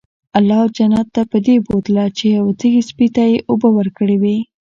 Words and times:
الله 0.39 0.61
جنت 0.77 1.07
ته 1.15 1.21
پدې 1.31 1.55
بوتله 1.67 2.05
چې 2.17 2.25
يو 2.37 2.47
تږي 2.59 2.81
سپي 2.89 3.07
ته 3.15 3.23
ئي 3.29 3.35
اوبه 3.49 3.69
ورکړي 3.77 4.15
وي 4.21 4.37